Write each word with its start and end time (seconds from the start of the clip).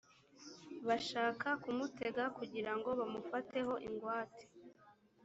bashaka 0.87 1.47
kumutega 1.63 2.23
kugira 2.37 2.71
ngo 2.77 2.89
bamufateho 2.99 3.73
ingwate 3.87 4.43